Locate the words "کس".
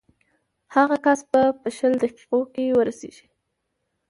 1.05-1.19